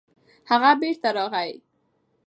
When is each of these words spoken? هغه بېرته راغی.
هغه 0.51 0.71
بېرته 0.81 1.09
راغی. 1.17 1.51